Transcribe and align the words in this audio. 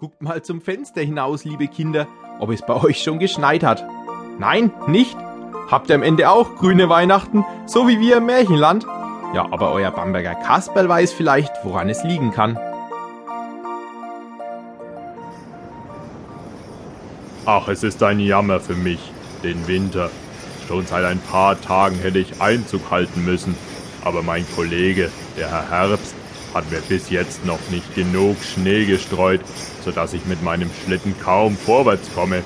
Guckt 0.00 0.22
mal 0.22 0.42
zum 0.42 0.60
Fenster 0.60 1.00
hinaus, 1.00 1.44
liebe 1.44 1.66
Kinder, 1.66 2.06
ob 2.38 2.50
es 2.50 2.62
bei 2.62 2.80
euch 2.84 3.02
schon 3.02 3.18
geschneit 3.18 3.64
hat. 3.64 3.84
Nein, 4.38 4.70
nicht? 4.86 5.16
Habt 5.68 5.88
ihr 5.88 5.96
am 5.96 6.04
Ende 6.04 6.30
auch 6.30 6.54
grüne 6.54 6.88
Weihnachten, 6.88 7.44
so 7.66 7.88
wie 7.88 7.98
wir 7.98 8.18
im 8.18 8.26
Märchenland? 8.26 8.86
Ja, 9.34 9.48
aber 9.50 9.72
euer 9.72 9.90
Bamberger 9.90 10.36
Kasperl 10.36 10.88
weiß 10.88 11.12
vielleicht, 11.12 11.52
woran 11.64 11.88
es 11.88 12.04
liegen 12.04 12.30
kann. 12.30 12.56
Ach, 17.44 17.66
es 17.66 17.82
ist 17.82 18.00
ein 18.04 18.20
Jammer 18.20 18.60
für 18.60 18.76
mich, 18.76 19.00
den 19.42 19.66
Winter. 19.66 20.10
Schon 20.68 20.86
seit 20.86 21.04
ein 21.06 21.18
paar 21.18 21.60
Tagen 21.60 21.96
hätte 21.96 22.20
ich 22.20 22.40
Einzug 22.40 22.92
halten 22.92 23.24
müssen, 23.24 23.56
aber 24.04 24.22
mein 24.22 24.46
Kollege, 24.54 25.10
der 25.36 25.50
Herr 25.50 25.68
Herbst, 25.68 26.14
hat 26.58 26.72
mir 26.72 26.80
bis 26.80 27.08
jetzt 27.10 27.46
noch 27.46 27.60
nicht 27.70 27.94
genug 27.94 28.36
Schnee 28.42 28.84
gestreut, 28.84 29.40
sodass 29.84 30.12
ich 30.12 30.26
mit 30.26 30.42
meinem 30.42 30.68
Schlitten 30.84 31.14
kaum 31.22 31.56
vorwärts 31.56 32.12
komme. 32.14 32.42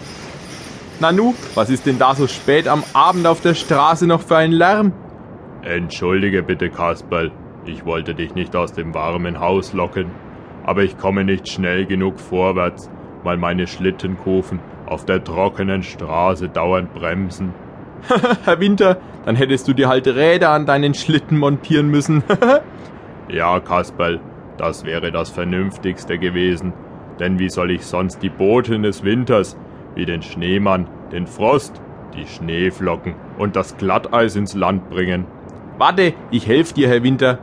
Nanu, 1.01 1.35
was 1.55 1.71
ist 1.71 1.87
denn 1.87 1.99
da 1.99 2.15
so 2.15 2.27
spät 2.27 2.69
am 2.69 2.85
Abend 2.93 3.27
auf 3.27 3.41
der 3.41 3.55
Straße 3.55 4.07
noch 4.07 4.21
für 4.21 4.37
ein 4.37 4.53
Lärm? 4.53 4.93
Entschuldige 5.63 6.43
bitte, 6.43 6.69
Kasperl, 6.69 7.33
ich 7.65 7.87
wollte 7.87 8.15
dich 8.15 8.35
nicht 8.35 8.55
aus 8.55 8.75
dem 8.75 8.93
warmen 8.93 9.41
Haus 9.41 9.73
locken, 9.73 10.11
aber 10.63 10.83
ich 10.83 10.99
komme 10.99 11.25
nicht 11.25 11.49
schnell 11.49 11.87
genug 11.87 12.21
vorwärts, 12.21 12.91
weil 13.23 13.39
meine 13.39 13.67
Schlittenkufen 13.67 14.61
auf 14.85 15.07
der 15.07 15.25
trockenen 15.25 15.83
Straße 15.83 16.51
dauernd 16.51 16.93
bremsen. 16.93 17.55
Herr 18.45 18.61
Winter, 18.61 18.99
dann 19.25 19.37
hättest 19.37 19.67
du 19.69 19.73
dir 19.73 19.89
halt 19.89 20.07
Räder 20.07 20.51
an 20.51 20.67
deinen 20.67 20.93
Schlitten 20.93 21.39
montieren 21.39 21.89
müssen. 21.89 22.23
Ja, 23.29 23.61
Kasperl, 23.61 24.21
das 24.59 24.85
wäre 24.85 25.13
das 25.13 25.31
Vernünftigste 25.31 26.19
gewesen. 26.19 26.73
Denn 27.19 27.39
wie 27.39 27.51
soll 27.51 27.71
ich 27.71 27.85
sonst 27.85 28.23
die 28.23 28.31
Boten 28.31 28.83
des 28.83 29.05
Winters, 29.05 29.57
wie 29.95 30.07
den 30.07 30.23
Schneemann, 30.23 30.87
den 31.13 31.27
Frost, 31.27 31.81
die 32.15 32.27
Schneeflocken 32.27 33.15
und 33.39 33.57
das 33.57 33.77
Glatteis 33.77 34.37
ins 34.37 34.55
Land 34.55 34.91
bringen? 34.91 35.27
Warte, 35.79 36.15
ich 36.31 36.47
helf 36.47 36.73
dir, 36.73 36.89
Herr 36.89 37.03
Winter. 37.03 37.39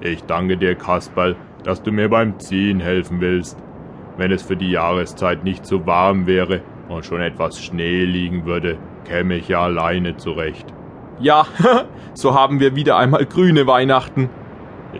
Ich 0.00 0.24
danke 0.24 0.56
dir, 0.56 0.74
Kasperl, 0.74 1.36
dass 1.62 1.82
du 1.82 1.92
mir 1.92 2.08
beim 2.08 2.38
Ziehen 2.38 2.80
helfen 2.80 3.20
willst. 3.20 3.58
Wenn 4.16 4.30
es 4.30 4.42
für 4.42 4.56
die 4.56 4.70
Jahreszeit 4.70 5.44
nicht 5.44 5.66
so 5.66 5.86
warm 5.86 6.26
wäre 6.26 6.60
und 6.88 7.04
schon 7.04 7.20
etwas 7.20 7.62
Schnee 7.62 8.04
liegen 8.04 8.44
würde, 8.44 8.76
käme 9.04 9.36
ich 9.36 9.48
ja 9.48 9.62
alleine 9.62 10.16
zurecht. 10.16 10.72
Ja, 11.20 11.46
so 12.14 12.34
haben 12.34 12.60
wir 12.60 12.76
wieder 12.76 12.96
einmal 12.96 13.24
grüne 13.24 13.66
Weihnachten. 13.66 14.28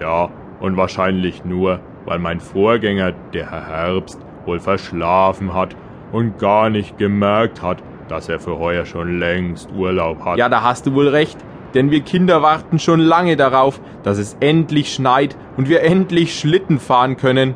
Ja, 0.00 0.30
und 0.60 0.76
wahrscheinlich 0.76 1.44
nur, 1.44 1.80
weil 2.04 2.18
mein 2.18 2.40
Vorgänger, 2.40 3.12
der 3.32 3.50
Herr 3.50 3.66
Herbst, 3.66 4.18
wohl 4.46 4.60
verschlafen 4.60 5.54
hat 5.54 5.76
und 6.12 6.38
gar 6.38 6.70
nicht 6.70 6.98
gemerkt 6.98 7.62
hat, 7.62 7.82
dass 8.08 8.28
er 8.28 8.38
für 8.38 8.58
heuer 8.58 8.84
schon 8.84 9.18
längst 9.18 9.70
Urlaub 9.72 10.24
hat. 10.24 10.38
Ja, 10.38 10.48
da 10.48 10.62
hast 10.62 10.86
du 10.86 10.94
wohl 10.94 11.08
recht, 11.08 11.38
denn 11.74 11.90
wir 11.90 12.00
Kinder 12.00 12.42
warten 12.42 12.78
schon 12.78 13.00
lange 13.00 13.36
darauf, 13.36 13.80
dass 14.02 14.18
es 14.18 14.36
endlich 14.40 14.92
schneit 14.92 15.36
und 15.56 15.68
wir 15.68 15.82
endlich 15.82 16.38
Schlitten 16.38 16.78
fahren 16.78 17.16
können. 17.16 17.54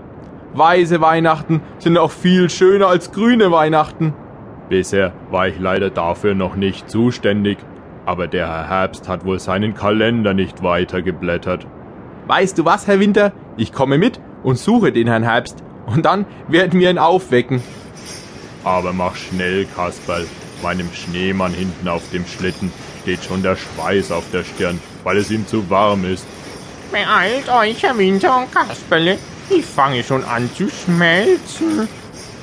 Weiße 0.55 1.00
Weihnachten 1.00 1.61
sind 1.78 1.98
auch 1.98 2.11
viel 2.11 2.48
schöner 2.50 2.89
als 2.89 3.12
grüne 3.12 3.52
Weihnachten. 3.52 4.14
Bisher 4.69 5.12
war 5.30 5.48
ich 5.48 5.58
leider 5.58 5.91
dafür 5.91 6.34
noch 6.34 6.56
nicht 6.56 6.91
zuständig, 6.91 7.58
aber 8.06 8.27
der 8.27 8.48
Herr 8.48 8.69
Herbst 8.69 9.08
hat 9.08 9.25
wohl 9.25 9.39
seinen 9.39 9.75
Kalender 9.75 10.34
nicht 10.34 10.62
weitergeblättert. 10.62 11.67
Weißt 12.29 12.59
du 12.59 12.67
was, 12.67 12.87
Herr 12.87 13.01
Winter? 13.01 13.33
Ich 13.57 13.73
komme 13.73 13.97
mit 13.97 14.21
und 14.43 14.59
suche 14.59 14.93
den 14.93 15.09
Herrn 15.09 15.23
Herbst. 15.23 15.57
Und 15.87 16.05
dann 16.05 16.27
werden 16.47 16.79
wir 16.79 16.91
ihn 16.91 16.98
aufwecken. 16.98 17.62
Aber 18.65 18.93
mach 18.93 19.17
schnell, 19.17 19.65
Kasperl. 19.75 20.27
Meinem 20.62 20.91
Schneemann 20.93 21.55
hinten 21.55 21.89
auf 21.89 22.03
dem 22.12 22.27
Schlitten 22.27 22.70
steht 23.01 23.25
schon 23.25 23.43
der 23.43 23.57
Schweiß 23.57 24.13
auf 24.13 24.25
der 24.30 24.45
Stirn, 24.45 24.79
weil 25.05 25.17
es 25.17 25.30
ihm 25.30 25.47
zu 25.47 25.70
warm 25.70 26.05
ist. 26.05 26.27
Beeilt 26.92 27.48
euch, 27.48 27.83
Herr 27.83 27.97
Winter 27.97 28.36
und 28.36 28.52
Kasperle. 28.52 29.17
Ich 29.48 29.64
fange 29.64 30.05
schon 30.05 30.23
an 30.25 30.51
zu 30.55 30.69
schmelzen. 30.69 31.89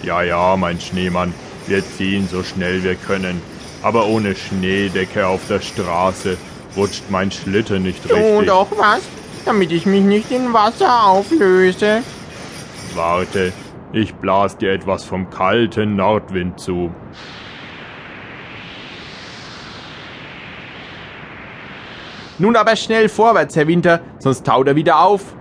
Ja, 0.02 0.24
ja, 0.24 0.58
mein 0.58 0.80
Schneemann. 0.82 1.32
Wir 1.68 1.86
ziehen 1.86 2.28
so 2.28 2.42
schnell 2.42 2.84
wir 2.84 2.96
können. 2.96 3.40
Aber 3.84 4.08
ohne 4.08 4.36
Schneedecke 4.36 5.28
auf 5.28 5.42
der 5.48 5.62
Straße 5.62 6.38
rutscht 6.76 7.04
mein 7.09 7.32
Schlitten 7.32 7.84
nicht 7.84 8.04
richtig. 8.06 8.40
Tu 8.40 8.46
doch 8.46 8.68
was, 8.76 9.02
damit 9.46 9.72
ich 9.72 9.86
mich 9.86 10.04
nicht 10.04 10.32
in 10.32 10.54
Wasser 10.54 11.06
auflöse. 11.06 12.02
Warte, 12.96 13.54
ich 13.94 14.14
blas 14.16 14.58
dir 14.58 14.74
etwas 14.74 15.04
vom 15.04 15.30
kalten 15.30 15.96
Nordwind 15.96 16.60
zu. 16.60 16.92
Nun 22.38 22.56
aber 22.58 22.76
schnell 22.76 23.08
vorwärts, 23.08 23.56
Herr 23.56 23.68
Winter, 23.68 24.02
sonst 24.20 24.46
taut 24.46 24.68
er 24.68 24.76
wieder 24.76 25.00
auf. 25.00 25.34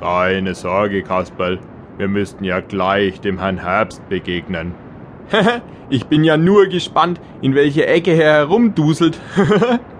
Keine 0.00 0.54
Sorge, 0.54 1.02
Kasperl. 1.02 1.58
Wir 1.96 2.06
müssten 2.06 2.44
ja 2.44 2.60
gleich 2.60 3.20
dem 3.20 3.40
Herrn 3.40 3.58
Herbst 3.58 4.08
begegnen. 4.08 4.72
ich 5.90 6.06
bin 6.06 6.22
ja 6.22 6.36
nur 6.36 6.66
gespannt, 6.66 7.20
in 7.42 7.56
welche 7.56 7.86
Ecke 7.86 8.12
er 8.12 8.34
herumduselt. 8.34 9.18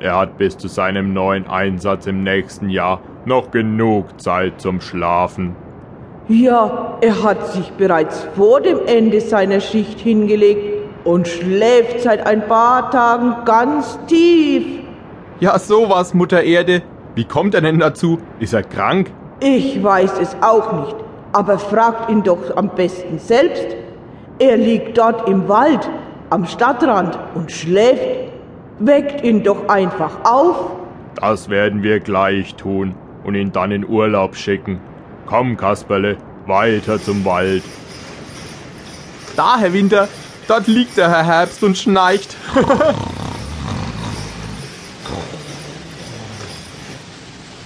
er 0.00 0.16
hat 0.16 0.38
bis 0.38 0.56
zu 0.56 0.68
seinem 0.68 1.12
neuen 1.12 1.46
Einsatz 1.46 2.06
im 2.06 2.22
nächsten 2.22 2.70
Jahr 2.70 3.00
noch 3.24 3.50
genug 3.50 4.20
Zeit 4.20 4.60
zum 4.60 4.80
Schlafen. 4.80 5.56
Ja, 6.28 6.98
er 7.00 7.22
hat 7.22 7.46
sich 7.48 7.70
bereits 7.72 8.26
vor 8.36 8.60
dem 8.60 8.80
Ende 8.86 9.20
seiner 9.20 9.60
Schicht 9.60 9.98
hingelegt 9.98 10.78
und 11.04 11.26
schläft 11.26 12.00
seit 12.00 12.26
ein 12.26 12.46
paar 12.46 12.90
Tagen 12.90 13.34
ganz 13.44 13.98
tief. 14.06 14.64
Ja, 15.40 15.58
sowas, 15.58 16.12
Mutter 16.12 16.42
Erde. 16.42 16.82
Wie 17.14 17.24
kommt 17.24 17.54
er 17.54 17.62
denn 17.62 17.78
dazu? 17.78 18.18
Ist 18.40 18.52
er 18.52 18.62
krank? 18.62 19.10
Ich 19.40 19.82
weiß 19.82 20.18
es 20.20 20.36
auch 20.40 20.72
nicht, 20.84 20.96
aber 21.32 21.58
fragt 21.58 22.10
ihn 22.10 22.22
doch 22.22 22.56
am 22.56 22.68
besten 22.68 23.18
selbst. 23.18 23.66
Er 24.38 24.56
liegt 24.56 24.98
dort 24.98 25.28
im 25.28 25.48
Wald, 25.48 25.88
am 26.30 26.44
Stadtrand 26.44 27.18
und 27.34 27.50
schläft. 27.50 28.27
Weckt 28.80 29.24
ihn 29.24 29.42
doch 29.42 29.68
einfach 29.68 30.24
auf. 30.24 30.70
Das 31.16 31.48
werden 31.48 31.82
wir 31.82 31.98
gleich 31.98 32.54
tun 32.54 32.94
und 33.24 33.34
ihn 33.34 33.50
dann 33.50 33.72
in 33.72 33.84
Urlaub 33.84 34.36
schicken. 34.36 34.80
Komm, 35.26 35.56
Kasperle, 35.56 36.16
weiter 36.46 37.02
zum 37.02 37.24
Wald. 37.24 37.64
Da, 39.34 39.58
Herr 39.58 39.72
Winter, 39.72 40.08
dort 40.46 40.68
liegt 40.68 40.96
der 40.96 41.10
Herr 41.10 41.26
Herbst 41.26 41.64
und 41.64 41.76
schnarcht. 41.76 42.36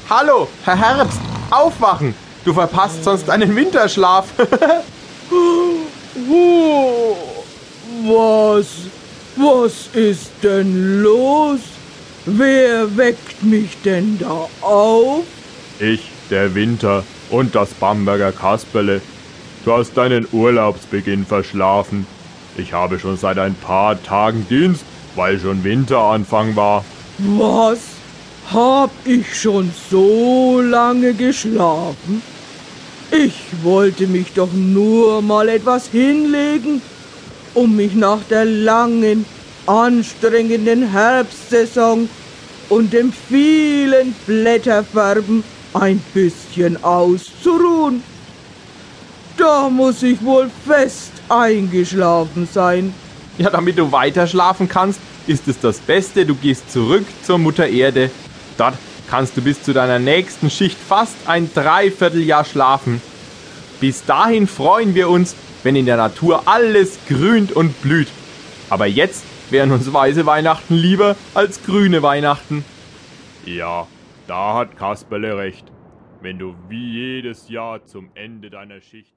Hallo, 0.09 0.49
Herr 0.65 0.79
Herbst, 0.79 1.21
aufwachen! 1.51 2.15
Du 2.45 2.53
verpasst 2.53 3.05
sonst 3.05 3.31
einen 3.31 3.55
Winterschlaf. 3.55 4.27
was? 8.05 8.67
Was 9.37 9.89
ist 9.95 10.31
denn 10.43 11.03
los? 11.03 11.61
Wer 12.27 12.97
weckt 12.97 13.43
mich 13.43 13.79
denn 13.85 14.19
da 14.19 14.49
auf? 14.61 15.25
Ich, 15.79 16.11
der 16.31 16.55
Winter 16.55 17.03
und 17.31 17.55
das 17.55 17.71
Bamberger 17.71 18.31
Kasperle. 18.33 19.01
Du 19.65 19.73
hast 19.73 19.97
deinen 19.97 20.27
Urlaubsbeginn 20.33 21.25
verschlafen. 21.25 22.07
Ich 22.57 22.73
habe 22.75 22.99
schon 22.99 23.17
seit 23.17 23.39
ein 23.39 23.55
paar 23.55 24.01
Tagen 24.03 24.47
Dienst, 24.51 24.85
weil 25.17 25.41
schon 25.41 25.65
Winteranfang 25.65 26.55
war. 26.55 26.85
Was? 27.19 27.79
Hab 28.53 28.91
ich 29.05 29.41
schon 29.41 29.73
so 29.91 30.61
lange 30.61 31.15
geschlafen? 31.15 32.23
Ich 33.11 33.35
wollte 33.63 34.07
mich 34.07 34.33
doch 34.35 34.53
nur 34.53 35.23
mal 35.23 35.49
etwas 35.49 35.89
hinlegen, 35.89 36.83
um 37.55 37.77
mich 37.77 37.95
nach 37.95 38.23
der 38.31 38.45
langen, 38.45 39.25
anstrengenden 39.67 40.91
Herbstsaison 40.91 42.09
und 42.69 42.93
dem 42.93 43.13
vielen 43.13 44.15
Blätterfärben 44.27 45.45
ein 45.75 46.03
bisschen 46.15 46.83
auszuruhen. 46.83 48.03
Da 49.37 49.69
muss 49.69 50.03
ich 50.03 50.23
wohl 50.25 50.51
fest 50.67 51.13
eingeschlafen 51.29 52.49
sein. 52.53 52.95
Ja, 53.39 53.51
damit 53.51 53.79
du 53.79 53.91
weiter 53.91 54.27
schlafen 54.27 54.69
kannst, 54.69 55.01
ist 55.27 55.49
es 55.49 55.59
das 55.59 55.79
Beste, 55.79 56.27
du 56.27 56.35
gehst 56.35 56.71
zurück 56.71 57.07
zur 57.25 57.39
Mutter 57.39 57.67
Erde. 57.67 58.11
Dort 58.59 58.75
kannst 59.09 59.37
du 59.37 59.43
bis 59.43 59.63
zu 59.63 59.73
deiner 59.73 59.99
nächsten 59.99 60.51
Schicht 60.51 60.79
fast 60.79 61.17
ein 61.27 61.51
Dreivierteljahr 61.53 62.45
schlafen. 62.45 63.01
Bis 63.81 64.05
dahin 64.05 64.47
freuen 64.47 64.95
wir 64.95 65.09
uns, 65.09 65.35
wenn 65.63 65.77
in 65.77 65.87
der 65.87 65.97
Natur 65.97 66.43
alles 66.47 66.99
grünt 67.09 67.53
und 67.53 67.81
blüht. 67.83 68.09
Aber 68.71 68.87
jetzt 68.87 69.25
wären 69.51 69.71
uns 69.71 69.93
weiße 69.93 70.27
Weihnachten 70.27 70.75
lieber 70.75 71.17
als 71.35 71.63
grüne 71.63 72.03
Weihnachten. 72.03 72.65
Ja, 73.45 73.87
da 74.27 74.55
hat 74.55 74.77
Kasperle 74.77 75.37
recht. 75.37 75.67
Wenn 76.21 76.39
du 76.39 76.55
wie 76.69 76.93
jedes 76.93 77.49
Jahr 77.49 77.85
zum 77.85 78.11
Ende 78.15 78.49
deiner 78.49 78.81
Schicht 78.81 79.13